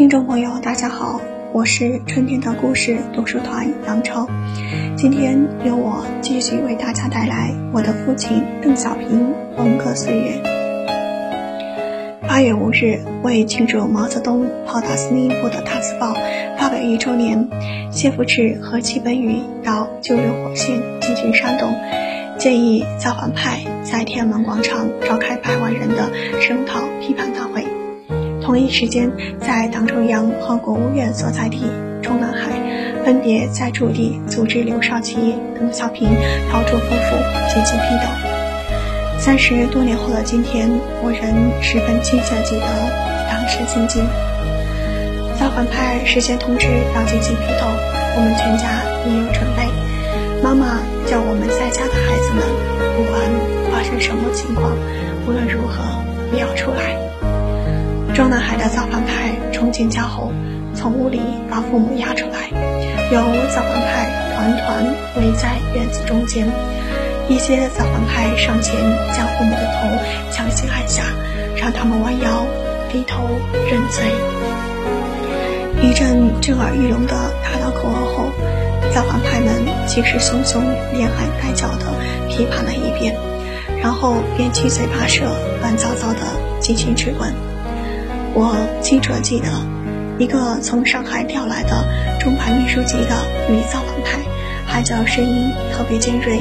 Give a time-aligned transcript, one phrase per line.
[0.00, 1.20] 听众朋友，大家好，
[1.52, 4.26] 我是春天的故事读书团杨超，
[4.96, 10.42] 今天由我继续为大家带来我的父亲邓小平文革岁月。
[12.26, 16.16] 八月五日，为庆祝毛泽东炮打司令部的大字报
[16.56, 17.46] 发表一周年，
[17.92, 21.74] 谢富治和戚本禹到旧热火线进行煽动，
[22.38, 26.10] 建议造反派在天安门广场召开百万人的
[26.40, 27.66] 声讨批判大会。
[28.50, 29.08] 同一时间，
[29.40, 31.62] 在党中央和国务院所在地
[32.02, 32.50] 中南海，
[33.04, 36.08] 分别在驻地组织刘少奇、邓小平、
[36.50, 37.16] 陶铸夫妇
[37.46, 39.20] 进行批斗。
[39.20, 40.68] 三十多年后的今天，
[41.00, 42.66] 我仍十分清晰地记得
[43.30, 44.02] 当时情景。
[45.38, 47.68] 造反派事先通知要进行批斗，
[48.16, 49.62] 我们全家也有准备。
[50.42, 52.42] 妈妈叫我们在家的孩子们，
[52.96, 53.22] 不管
[53.70, 54.76] 发生什么情况，
[55.28, 56.02] 无论如何
[56.34, 57.09] 也要出来。
[58.20, 60.30] 中南海的造反派冲进家后，
[60.74, 62.50] 从屋里把父母押出来，
[63.10, 64.84] 由造反派团团
[65.16, 66.46] 围在院子中间，
[67.30, 68.74] 一些造反派上前
[69.16, 69.88] 将父母的头
[70.30, 71.04] 强行按下，
[71.56, 72.44] 让他们弯腰
[72.92, 73.24] 低头
[73.70, 74.04] 认罪。
[75.80, 78.24] 一阵震耳欲聋的大闹口号后，
[78.94, 80.60] 造反派们气势汹汹、
[80.92, 81.86] 连喊带叫的
[82.28, 83.16] 批判了一遍，
[83.82, 85.24] 然后便七嘴八舌、
[85.62, 86.20] 乱糟糟的
[86.60, 87.32] 进行质问。
[88.32, 89.48] 我清楚记得，
[90.18, 91.84] 一个从上海调来的
[92.20, 93.16] 中排秘书级的
[93.48, 94.20] 女造反派，
[94.64, 96.38] 喊叫声音特别尖锐，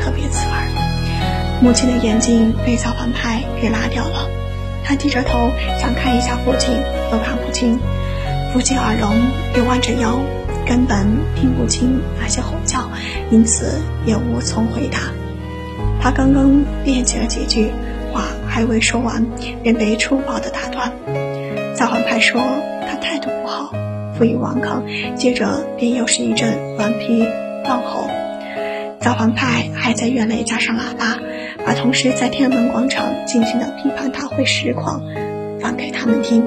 [0.00, 0.64] 特别刺耳。
[1.60, 4.26] 母亲的眼睛被造反派给拉掉了，
[4.82, 6.74] 她低着头想看一下父亲，
[7.10, 7.78] 都看不清。
[8.52, 9.14] 父亲耳聋
[9.54, 10.18] 又弯着腰，
[10.66, 11.06] 根本
[11.36, 12.88] 听不清那些吼叫，
[13.30, 14.98] 因此也无从回答。
[16.00, 17.70] 他刚刚练起了几句。
[18.58, 19.24] 还未说完，
[19.62, 20.90] 便被粗暴地打断。
[21.76, 22.42] 造反派说
[22.88, 23.72] 他态度不好，
[24.18, 24.82] 负隅顽抗，
[25.14, 27.24] 接着便又是一阵顽皮
[27.62, 28.10] 乱吼。
[29.00, 31.20] 造反派还在院内加上喇叭，
[31.64, 35.02] 把同时在天安门广场进行的批判大会实况
[35.60, 36.42] 放给他们听。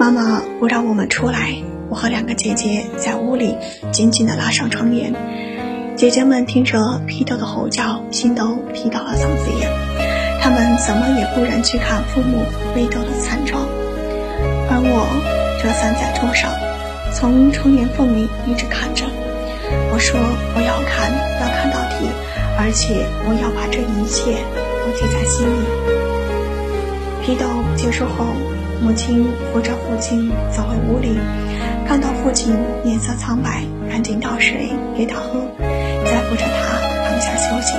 [0.00, 1.52] 妈妈不让我们出来，
[1.90, 3.54] 我和两个姐姐在屋里
[3.92, 5.12] 紧紧地拉上窗帘。
[5.94, 10.05] 姐姐们听着批斗的吼叫，心都提到了嗓子眼。
[10.40, 13.62] 他们怎么也不忍去看父母被斗的惨状，
[14.70, 15.06] 而我
[15.60, 16.50] 则站在桌上，
[17.12, 19.04] 从窗帘缝里一直看着。
[19.92, 20.18] 我说
[20.54, 21.10] 我要看，
[21.40, 22.06] 要看到底，
[22.56, 24.38] 而且我要把这一切
[24.84, 25.66] 都记在心里。
[27.20, 28.26] 批斗结束后，
[28.80, 31.18] 母亲扶着父亲走回屋里，
[31.88, 35.40] 看到父亲脸色苍白，赶紧倒水给他喝。
[35.58, 37.74] 再扶着他躺下休息，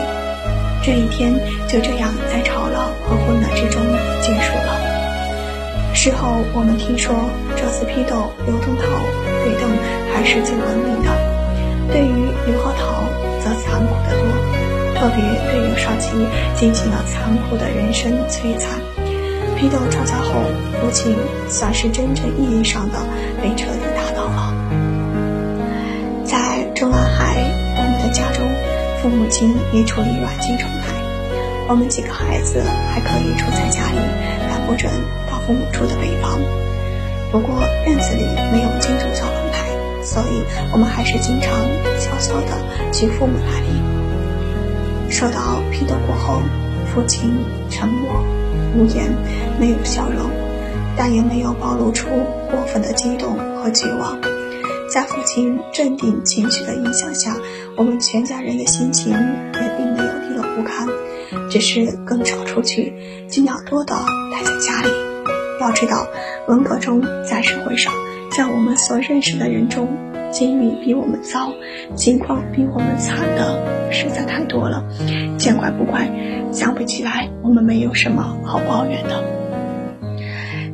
[0.87, 1.35] 这一天
[1.67, 3.83] 就这样在吵闹和混乱之中
[4.21, 4.79] 结束了。
[5.93, 7.13] 事后我们听说，
[7.57, 8.87] 这次批斗刘东涛
[9.43, 9.67] 对邓
[10.15, 11.11] 还是最文明的，
[11.91, 13.03] 对于刘和涛
[13.43, 14.31] 则残酷得多，
[14.95, 15.19] 特别
[15.51, 16.25] 对刘少奇
[16.55, 18.79] 进行了残酷的人生摧残。
[19.59, 20.39] 批斗吵架后，
[20.79, 21.13] 父亲
[21.49, 22.97] 算是真正意义上的
[23.43, 24.55] 被彻底打倒了。
[26.23, 27.26] 在中南海。
[29.07, 30.93] 父母亲也处于软禁状态。
[31.69, 33.99] 我们几个孩子还可以住在家里，
[34.49, 34.91] 但不准
[35.31, 36.37] 到父母住的北方。
[37.31, 41.53] 不过院子里没有金主造反派，所以我们还是经常
[42.01, 45.09] 悄悄的去父母那里。
[45.09, 46.41] 受到批斗过后，
[46.93, 47.31] 父亲
[47.69, 48.11] 沉默
[48.75, 49.09] 无言，
[49.57, 50.29] 没有笑容，
[50.97, 52.09] 但也没有暴露出
[52.51, 54.19] 过分的激动和绝望。
[54.89, 57.35] 在父亲镇定情绪的影响下，
[57.77, 60.87] 我们全家人的心情也并没有低落不堪，
[61.47, 62.91] 只是更少出去，
[63.29, 63.93] 尽量多的
[64.31, 64.89] 待在家里。
[65.61, 66.07] 要知道，
[66.47, 67.93] 文革中在社会上，
[68.31, 69.87] 在我们所认识的人中，
[70.31, 71.53] 境遇比我们糟、
[71.95, 74.83] 情况比我们惨的实在太多了。
[75.37, 76.09] 见怪不怪，
[76.51, 79.23] 想不起来我们没有什么好抱怨的。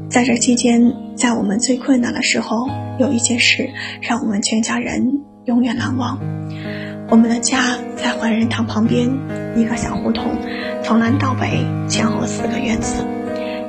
[0.10, 2.70] 在这期间，在我们最困难的时候。
[3.00, 3.72] 有一件事
[4.02, 6.20] 让我们全家人永远难忘。
[7.10, 9.10] 我们的家在怀仁堂旁边
[9.56, 10.32] 一个小胡同，
[10.84, 13.04] 从南到北前后四个院子：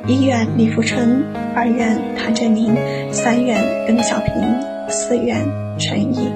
[0.07, 1.23] 一院李富春，
[1.53, 2.75] 二院谭震林，
[3.11, 4.33] 三院邓小平，
[4.89, 5.45] 四院
[5.77, 6.31] 陈毅。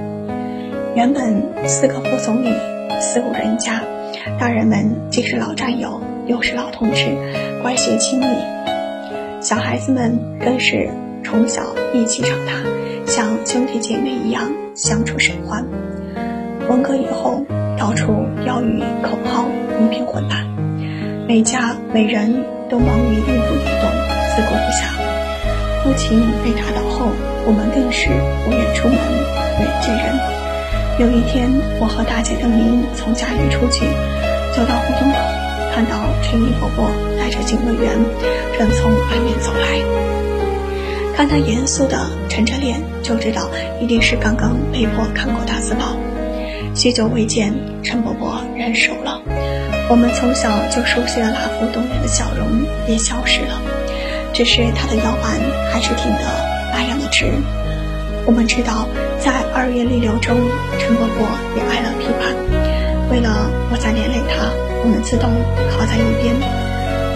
[0.95, 2.53] 原本四个副总理，
[2.99, 3.81] 四户人家，
[4.39, 7.05] 大人们既是老战友，又是老同志，
[7.61, 8.25] 关系亲密。
[9.41, 10.89] 小孩子们更是
[11.23, 11.63] 从小
[11.93, 12.53] 一起长大。
[13.05, 15.65] 像兄弟姐妹一样相处甚欢。
[16.69, 17.43] 文革以后，
[17.79, 18.13] 到处
[18.43, 19.43] 标语口号
[19.81, 20.45] 一片混乱，
[21.27, 23.89] 每家每人都忙于应付移动，
[24.29, 24.85] 自顾不暇。
[25.83, 27.09] 父亲被打倒后，
[27.47, 28.09] 我们更是
[28.45, 28.97] 不愿出门，
[29.57, 30.13] 不愿见人。
[30.99, 31.49] 有一天，
[31.81, 33.87] 我和大姐邓明从家里出去，
[34.53, 35.17] 走到胡同口，
[35.73, 36.85] 看到陈姨婆婆
[37.17, 37.97] 带着警卫员
[38.59, 39.81] 正从外面走来。
[41.17, 41.97] 看她严肃的
[42.29, 43.49] 沉着脸，就知道
[43.81, 45.97] 一定是刚刚被迫看过大字报。
[46.79, 47.53] 许久未见，
[47.83, 49.21] 陈伯伯人熟了，
[49.89, 52.47] 我们从小就熟悉的那副动人的笑容
[52.87, 53.59] 也消失了。
[54.31, 55.35] 只是他的腰板
[55.73, 56.23] 还是挺得
[56.71, 57.33] 那样的直。
[58.25, 58.87] 我们知道，
[59.19, 60.39] 在二月逆流中，
[60.79, 61.27] 陈伯伯
[61.57, 62.31] 也挨了批判。
[63.11, 64.47] 为了不再连累他，
[64.81, 65.29] 我们自动
[65.75, 66.33] 靠在一边。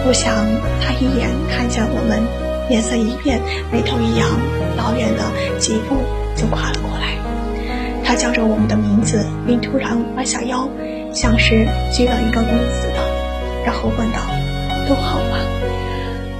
[0.04, 0.44] 不想
[0.84, 2.20] 他一眼看见我们，
[2.68, 3.40] 脸色一变，
[3.72, 4.28] 眉头一扬，
[4.76, 5.24] 老远的
[5.58, 6.04] 几步
[6.36, 7.33] 就跨了过来。
[8.04, 10.68] 他叫着我们的名字，并突然弯下腰，
[11.12, 14.20] 像是鞠了一个躬似的，然后问道
[14.88, 15.38] ：“都好吗？”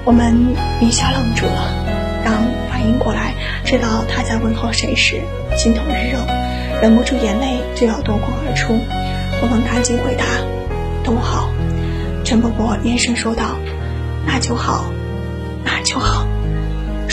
[0.04, 1.72] 我们一下愣住了，
[2.24, 2.34] 当
[2.70, 3.34] 反应过来，
[3.64, 5.22] 知道他在问候谁时，
[5.56, 6.18] 心头一热，
[6.82, 8.78] 忍不住眼泪就要夺眶而出。
[9.42, 10.24] 我们赶紧回答
[11.02, 11.48] ：“都好。”
[12.24, 13.56] 陈伯伯连声说道：“，
[14.26, 14.92] 那就好。”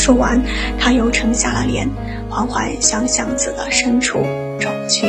[0.02, 0.42] 说完，
[0.80, 1.88] 他又沉下了脸，
[2.28, 4.18] 缓缓向巷子的深处
[4.60, 5.06] 走去。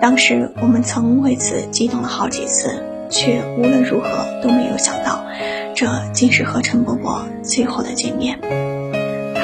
[0.00, 5.26] 当时我们曾为此激动了好几次，却无论如何都没有想到。
[5.74, 8.38] 这竟是和陈伯伯最后的见面。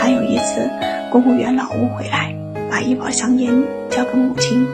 [0.01, 0.67] 还有一次，
[1.11, 2.35] 公务员老吴回来，
[2.71, 4.67] 把一包香烟交给母亲。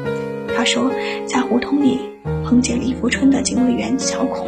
[0.57, 0.89] 他说，
[1.27, 1.99] 在胡同里
[2.45, 4.47] 碰见李福春的警卫员小孔。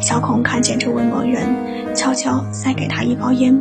[0.00, 3.60] 小孔看见这位某人，悄悄塞给他一包烟，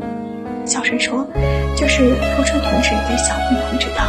[0.65, 1.27] 小声说
[1.75, 3.99] ：“这是福春同志给小平同志的。”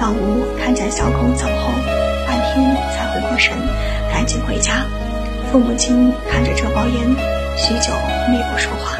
[0.00, 1.70] 老吴看见小孔走后，
[2.26, 3.52] 半天才回过神，
[4.12, 4.84] 赶紧回家。
[5.50, 7.00] 父母亲看着这包烟，
[7.56, 7.92] 许久
[8.28, 8.98] 没有说话。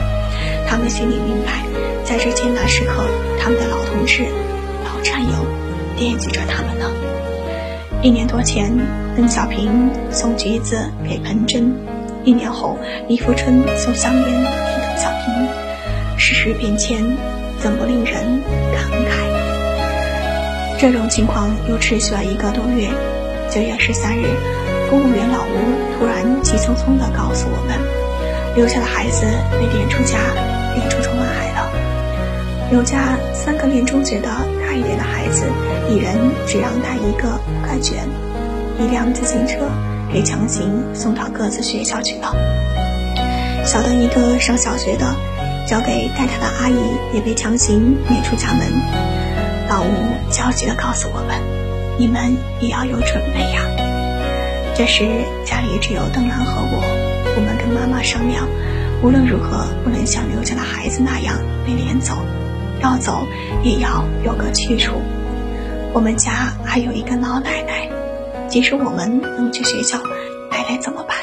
[0.68, 1.64] 他们心里明白，
[2.04, 3.04] 在这艰难时刻，
[3.40, 4.24] 他们的老同志、
[4.84, 5.46] 老战友
[5.96, 6.86] 惦记着他们呢。
[8.02, 8.72] 一年多前，
[9.16, 11.72] 邓小平送橘子给彭真；
[12.24, 12.76] 一年后，
[13.08, 15.61] 李富春送香烟给邓小平。
[16.24, 17.02] 世事变迁，
[17.58, 18.14] 怎不令人
[18.72, 19.26] 感慨？
[20.78, 22.88] 这种情况又持续了一个多月。
[23.50, 24.26] 九月十三日。
[24.88, 27.76] 公务员老吴突然急匆匆地告诉我们，
[28.54, 30.16] 刘家的孩子被撵出家，
[30.76, 31.68] 撵出中南海了。
[32.70, 34.28] 刘家三个念中学的
[34.60, 35.46] 大一点的孩子，
[35.90, 36.14] 一人
[36.46, 38.06] 只让带一个盖卷，
[38.78, 39.58] 一辆自行车，
[40.12, 42.32] 给强行送到各自学校去了。
[43.64, 45.06] 小的一个上小学的，
[45.66, 46.76] 交给带他的阿姨，
[47.14, 48.66] 也被强行撵出家门。
[49.68, 51.40] 老吴焦急地告诉我们
[51.98, 53.62] ：“你们也要有准备呀。”
[54.74, 55.06] 这时
[55.44, 56.82] 家里只有邓兰和我，
[57.36, 58.46] 我们跟妈妈商量，
[59.02, 62.16] 无论如何不能像刘家的孩子那样被撵走，
[62.80, 63.26] 要走
[63.62, 65.00] 也要有个去处。
[65.92, 67.88] 我们家还有一个老奶奶，
[68.48, 69.98] 即使我们能去学校，
[70.50, 71.16] 奶奶怎么办？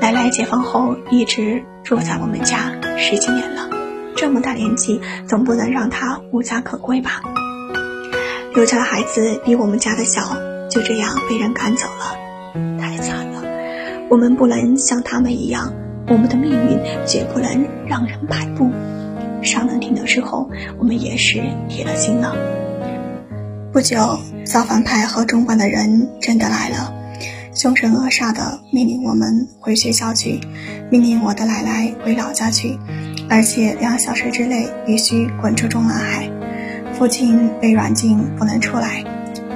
[0.00, 3.70] 奶奶解放后一直住在我们家十几年了，
[4.14, 7.22] 这么大年纪，总不能让她无家可归吧？
[8.54, 10.36] 刘家的孩子比我们家的小，
[10.68, 12.78] 就这样被人赶走了。
[12.78, 13.42] 太惨了，
[14.10, 15.72] 我们不能像他们一样，
[16.08, 18.70] 我们的命运绝不能让人摆布。
[19.42, 22.36] 上能听的之后，我们也是铁了心了。
[23.72, 23.96] 不久，
[24.44, 26.92] 造反派和中办的人真的来了，
[27.60, 30.40] 凶神恶煞的命令我们回学校去，
[30.90, 32.78] 命令我的奶奶回老家去，
[33.28, 36.30] 而且两小时之内必须滚出中南海。
[36.94, 39.04] 父亲被软禁，不能出来。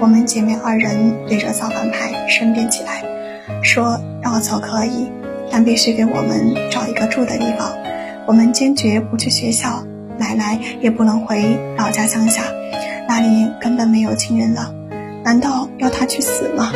[0.02, 3.02] 我们姐妹二人对着造反派申辩起来，
[3.62, 5.11] 说要走可以，
[5.50, 7.73] 但必须给我们找一个住的地方。
[8.26, 9.82] 我们坚决不去学校，
[10.18, 12.42] 奶奶也不能回老家乡下，
[13.08, 14.75] 那里根本没有亲人了。
[15.25, 16.70] 难道要她去死吗？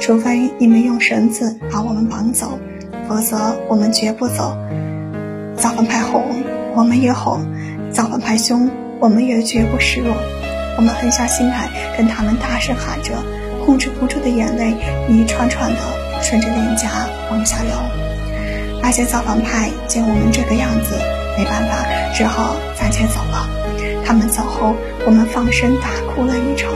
[0.00, 2.58] 除非你们用绳子把我们绑走，
[3.06, 3.36] 否则
[3.68, 4.56] 我们绝不走。
[5.54, 6.24] 造反派吼，
[6.74, 7.38] 我们也吼；
[7.92, 10.14] 造反派凶，我们也绝不示弱。
[10.78, 13.12] 我们狠下心来，跟他们大声喊着，
[13.66, 14.74] 控制不住的眼泪
[15.08, 15.78] 一串串的
[16.22, 17.70] 顺着脸颊往下流。
[18.82, 20.96] 那些造反派见我们这个样子，
[21.36, 23.46] 没办法，只好暂且走了。
[24.02, 26.72] 他们走后，我们放声大哭了一场。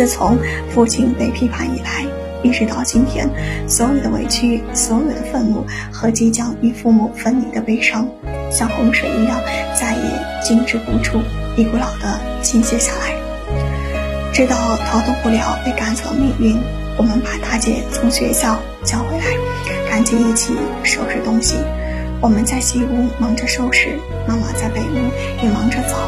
[0.00, 0.38] 自从
[0.70, 2.06] 父亲被批判以来，
[2.42, 3.28] 一直到今天，
[3.68, 8.08] 所有的委屈、所有的愤怒和即将与父母分离的悲伤，
[8.50, 9.38] 像洪水一样，
[9.78, 10.02] 再也
[10.42, 11.20] 禁止不住。
[11.54, 13.14] 一股脑的倾泻下来，
[14.32, 16.58] 知道逃脱不了被赶走的命运，
[16.96, 19.24] 我们把大姐从学校叫回来，
[19.90, 21.56] 赶紧一起收拾东西。
[22.22, 25.98] 我们在西屋忙着收拾，妈妈在北屋也忙着扫。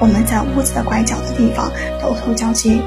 [0.00, 1.70] 我们在屋子的拐角的地方
[2.00, 2.78] 偷偷交接，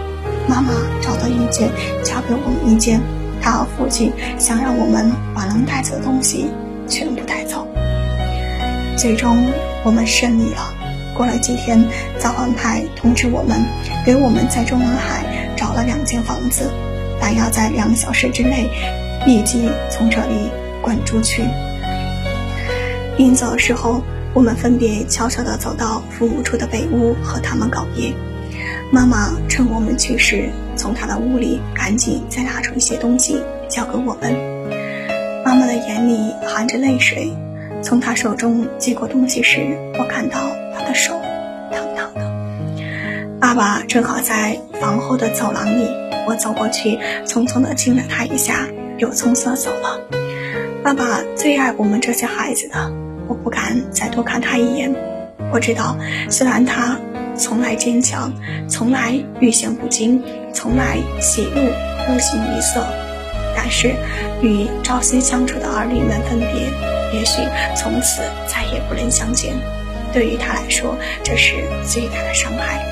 [0.47, 1.69] 妈妈找到一件，
[2.03, 3.01] 交给我们一件。
[3.41, 6.47] 她和父亲想让我们把能带走的东西
[6.87, 7.67] 全部带走。
[8.95, 9.47] 最终
[9.83, 10.73] 我们胜利了。
[11.15, 11.83] 过了几天，
[12.17, 13.61] 造反派通知我们，
[14.05, 15.25] 给我们在中南海
[15.57, 16.71] 找了两间房子，
[17.19, 18.69] 但要在两小时之内
[19.25, 20.49] 立即从这里
[20.81, 21.43] 滚出去。
[23.17, 24.01] 临走的时候，
[24.33, 28.13] 我们分别悄悄地走到父母住的北屋和他们告别。
[28.93, 34.35] 妈妈趁我们去时，从她的屋里赶紧再拿出一些东西交给我们。
[35.45, 37.31] 妈妈的眼里含着泪水，
[37.81, 40.37] 从她手中接过东西时，我看到
[40.77, 41.21] 她的手
[41.71, 43.39] 烫烫的。
[43.39, 45.87] 爸爸正好在房后的走廊里，
[46.27, 48.67] 我走过去，匆匆地亲了他一下，
[48.97, 50.01] 又匆匆走了。
[50.83, 52.91] 爸爸最爱我们这些孩子的。
[53.29, 54.93] 我不敢再多看他一眼。
[55.53, 55.97] 我知道，
[56.29, 56.99] 虽然他
[57.41, 58.31] 从来坚强，
[58.69, 60.21] 从来遇险不惊，
[60.53, 61.71] 从来喜怒
[62.05, 62.85] 不形于色，
[63.55, 63.95] 但是
[64.43, 67.41] 与朝夕相处的儿女们分别，也许
[67.75, 69.55] 从此再也不能相见。
[70.13, 72.85] 对于他来说，这是最大的伤害。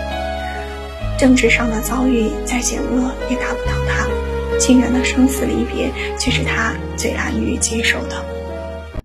[1.20, 4.08] 政治上的遭遇再险恶也打不倒他，
[4.58, 8.38] 亲人的生死离别却是他最难于接受的。